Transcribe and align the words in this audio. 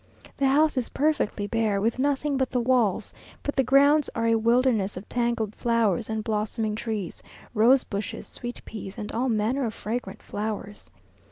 The 0.35 0.47
house 0.47 0.77
is 0.77 0.89
perfectly 0.89 1.45
bare, 1.45 1.79
with 1.79 1.99
nothing 1.99 2.35
but 2.35 2.49
the 2.49 2.59
walls; 2.59 3.13
but 3.43 3.55
the 3.55 3.61
grounds 3.63 4.09
are 4.15 4.25
a 4.25 4.33
wilderness 4.33 4.97
of 4.97 5.07
tangled 5.07 5.53
flowers 5.53 6.09
and 6.09 6.23
blossoming 6.23 6.73
trees, 6.73 7.21
rose 7.53 7.83
bushes, 7.83 8.25
sweet 8.25 8.65
peas, 8.65 8.97
and 8.97 9.11
all 9.11 9.29
manner 9.29 9.63
of 9.63 9.75
fragrant 9.75 10.23
flowers. 10.23 10.89